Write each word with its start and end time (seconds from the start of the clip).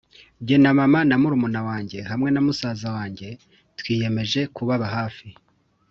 “Jye 0.45 0.57
na 0.63 0.71
mama 0.79 0.99
na 1.09 1.15
murumuna 1.21 1.61
wanjye 1.69 1.99
hamwe 2.09 2.29
na 2.31 2.41
musaza 2.45 2.87
wanjye 2.97 3.27
twiyemeje 3.79 4.41
kubaba 4.55 4.85
hafi 4.97 5.27